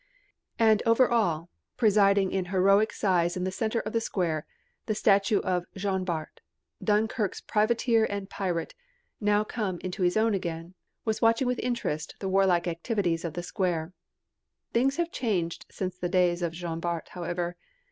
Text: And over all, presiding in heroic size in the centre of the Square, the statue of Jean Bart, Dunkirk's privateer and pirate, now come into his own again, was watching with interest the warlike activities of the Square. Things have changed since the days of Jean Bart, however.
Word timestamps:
And 0.57 0.81
over 0.87 1.07
all, 1.11 1.49
presiding 1.77 2.31
in 2.31 2.45
heroic 2.45 2.91
size 2.91 3.37
in 3.37 3.43
the 3.43 3.51
centre 3.51 3.81
of 3.81 3.93
the 3.93 4.01
Square, 4.01 4.47
the 4.87 4.95
statue 4.95 5.41
of 5.41 5.65
Jean 5.75 6.03
Bart, 6.05 6.41
Dunkirk's 6.83 7.39
privateer 7.39 8.05
and 8.05 8.27
pirate, 8.27 8.73
now 9.19 9.43
come 9.43 9.77
into 9.81 10.01
his 10.01 10.17
own 10.17 10.33
again, 10.33 10.73
was 11.05 11.21
watching 11.21 11.45
with 11.47 11.59
interest 11.59 12.15
the 12.17 12.29
warlike 12.29 12.67
activities 12.67 13.23
of 13.23 13.33
the 13.35 13.43
Square. 13.43 13.93
Things 14.73 14.97
have 14.97 15.11
changed 15.11 15.67
since 15.69 15.95
the 15.95 16.09
days 16.09 16.41
of 16.41 16.51
Jean 16.53 16.79
Bart, 16.79 17.09
however. 17.09 17.55